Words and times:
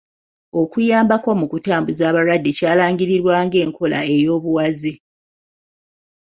Okuyambako 0.61 1.29
mu 1.39 1.45
kutambuza 1.51 2.03
abalwadde 2.09 2.51
kyalangirirwa 2.57 3.33
ng’enkola 3.45 3.99
ey’obuwaze. 4.15 4.93